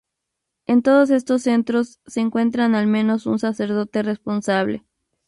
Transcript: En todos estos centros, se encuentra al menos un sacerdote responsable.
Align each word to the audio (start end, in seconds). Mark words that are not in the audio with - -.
En 0.65 0.81
todos 0.81 1.11
estos 1.11 1.43
centros, 1.43 1.99
se 2.07 2.21
encuentra 2.21 2.65
al 2.65 2.87
menos 2.87 3.27
un 3.27 3.37
sacerdote 3.37 4.01
responsable. 4.01 4.83